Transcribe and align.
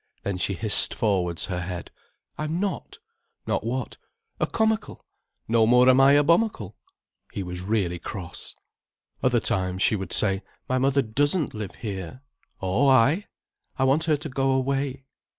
Then 0.23 0.39
she 0.39 0.55
hissed 0.55 0.95
forwards 0.95 1.45
her 1.45 1.61
head. 1.61 1.91
"I'm 2.35 2.59
not." 2.59 2.97
"Not 3.45 3.63
what?" 3.63 3.97
"A 4.39 4.47
comakle." 4.47 5.05
"No 5.47 5.67
more 5.67 5.87
am 5.87 6.01
I 6.01 6.13
a 6.13 6.23
bomakle." 6.23 6.73
He 7.31 7.43
was 7.43 7.61
really 7.61 7.99
cross. 7.99 8.55
Other 9.21 9.39
times 9.39 9.83
she 9.83 9.95
would 9.95 10.11
say: 10.11 10.41
"My 10.67 10.79
mother 10.79 11.03
doesn't 11.03 11.53
live 11.53 11.75
here." 11.75 12.23
"Oh, 12.63 12.87
ay?" 12.87 13.27
"I 13.77 13.83
want 13.83 14.05
her 14.05 14.17
to 14.17 14.27
go 14.27 14.49
away." 14.49 15.05